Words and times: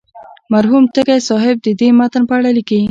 مرحوم 0.53 0.83
تږی 0.93 1.19
صاحب 1.29 1.57
د 1.65 1.67
دې 1.79 1.89
متن 1.99 2.23
په 2.29 2.33
اړه 2.37 2.49
لیکي. 2.57 2.79